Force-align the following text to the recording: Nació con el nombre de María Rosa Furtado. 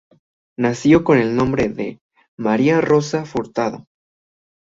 Nació 0.57 1.03
con 1.03 1.19
el 1.19 1.35
nombre 1.35 1.69
de 1.69 2.01
María 2.35 2.81
Rosa 2.81 3.23
Furtado. 3.23 3.85